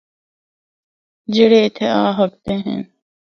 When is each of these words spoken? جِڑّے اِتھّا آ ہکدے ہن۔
جِڑّے 1.33 1.59
اِتھّا 1.65 1.87
آ 1.99 2.03
ہکدے 2.17 2.55
ہن۔ 2.65 2.79